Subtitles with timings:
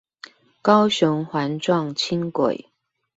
[0.63, 2.65] 高雄環狀輕軌